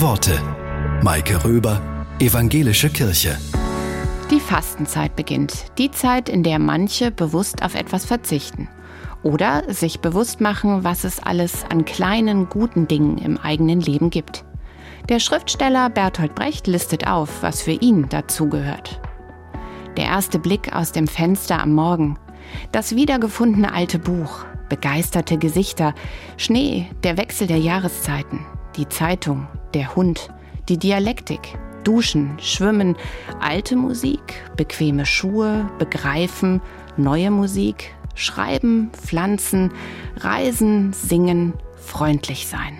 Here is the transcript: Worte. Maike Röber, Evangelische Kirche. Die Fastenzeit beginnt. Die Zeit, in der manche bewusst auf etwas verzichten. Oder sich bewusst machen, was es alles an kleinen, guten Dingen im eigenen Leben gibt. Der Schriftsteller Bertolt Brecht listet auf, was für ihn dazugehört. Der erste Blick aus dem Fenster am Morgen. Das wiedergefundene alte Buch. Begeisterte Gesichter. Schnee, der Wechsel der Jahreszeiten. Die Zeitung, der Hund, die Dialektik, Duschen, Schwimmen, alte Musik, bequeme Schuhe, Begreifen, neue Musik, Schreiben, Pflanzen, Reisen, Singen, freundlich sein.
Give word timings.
Worte. 0.00 0.40
Maike 1.02 1.42
Röber, 1.44 1.80
Evangelische 2.20 2.88
Kirche. 2.88 3.36
Die 4.30 4.38
Fastenzeit 4.38 5.16
beginnt. 5.16 5.76
Die 5.76 5.90
Zeit, 5.90 6.28
in 6.28 6.44
der 6.44 6.60
manche 6.60 7.10
bewusst 7.10 7.64
auf 7.64 7.74
etwas 7.74 8.04
verzichten. 8.04 8.68
Oder 9.24 9.64
sich 9.74 9.98
bewusst 9.98 10.40
machen, 10.40 10.84
was 10.84 11.02
es 11.02 11.18
alles 11.20 11.64
an 11.68 11.84
kleinen, 11.84 12.48
guten 12.48 12.86
Dingen 12.86 13.18
im 13.18 13.38
eigenen 13.38 13.80
Leben 13.80 14.10
gibt. 14.10 14.44
Der 15.08 15.18
Schriftsteller 15.18 15.90
Bertolt 15.90 16.36
Brecht 16.36 16.68
listet 16.68 17.08
auf, 17.08 17.42
was 17.42 17.62
für 17.62 17.72
ihn 17.72 18.08
dazugehört. 18.08 19.00
Der 19.96 20.04
erste 20.04 20.38
Blick 20.38 20.72
aus 20.72 20.92
dem 20.92 21.08
Fenster 21.08 21.60
am 21.60 21.72
Morgen. 21.72 22.20
Das 22.70 22.94
wiedergefundene 22.94 23.72
alte 23.72 23.98
Buch. 23.98 24.44
Begeisterte 24.68 25.38
Gesichter. 25.38 25.92
Schnee, 26.36 26.86
der 27.02 27.16
Wechsel 27.16 27.48
der 27.48 27.58
Jahreszeiten. 27.58 28.46
Die 28.76 28.88
Zeitung, 28.88 29.48
der 29.74 29.94
Hund, 29.94 30.30
die 30.68 30.78
Dialektik, 30.78 31.58
Duschen, 31.84 32.38
Schwimmen, 32.40 32.96
alte 33.40 33.76
Musik, 33.76 34.20
bequeme 34.56 35.06
Schuhe, 35.06 35.70
Begreifen, 35.78 36.60
neue 36.96 37.30
Musik, 37.30 37.94
Schreiben, 38.14 38.90
Pflanzen, 38.92 39.72
Reisen, 40.16 40.92
Singen, 40.92 41.54
freundlich 41.76 42.46
sein. 42.48 42.76